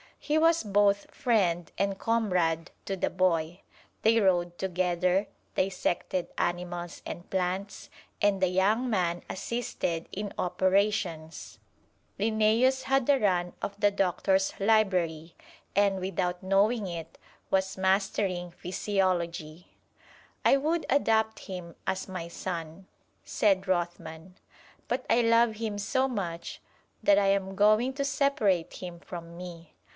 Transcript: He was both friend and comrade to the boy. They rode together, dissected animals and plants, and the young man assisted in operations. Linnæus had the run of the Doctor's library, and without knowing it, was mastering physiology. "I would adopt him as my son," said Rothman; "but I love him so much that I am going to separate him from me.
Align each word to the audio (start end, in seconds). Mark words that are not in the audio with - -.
He 0.17 0.37
was 0.37 0.63
both 0.63 1.11
friend 1.13 1.71
and 1.77 1.97
comrade 1.97 2.69
to 2.85 2.95
the 2.95 3.09
boy. 3.09 3.61
They 4.03 4.19
rode 4.19 4.57
together, 4.57 5.27
dissected 5.55 6.27
animals 6.39 7.01
and 7.05 7.27
plants, 7.29 7.89
and 8.19 8.41
the 8.41 8.47
young 8.47 8.89
man 8.89 9.23
assisted 9.29 10.07
in 10.11 10.33
operations. 10.39 11.59
Linnæus 12.19 12.83
had 12.83 13.05
the 13.05 13.19
run 13.19 13.53
of 13.61 13.79
the 13.79 13.91
Doctor's 13.91 14.53
library, 14.59 15.35
and 15.75 15.99
without 15.99 16.41
knowing 16.41 16.87
it, 16.87 17.17
was 17.51 17.77
mastering 17.77 18.51
physiology. 18.51 19.67
"I 20.45 20.57
would 20.57 20.85
adopt 20.89 21.39
him 21.41 21.75
as 21.85 22.07
my 22.07 22.27
son," 22.27 22.87
said 23.23 23.67
Rothman; 23.67 24.37
"but 24.87 25.05
I 25.09 25.21
love 25.21 25.55
him 25.55 25.77
so 25.77 26.07
much 26.07 26.59
that 27.03 27.19
I 27.19 27.27
am 27.27 27.55
going 27.55 27.93
to 27.93 28.05
separate 28.05 28.73
him 28.75 28.99
from 28.99 29.35
me. 29.37 29.73